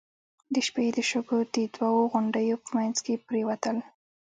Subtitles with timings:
[0.53, 3.77] د شپې د شګو د دوو غونډيو په مينځ کې پرېوتل.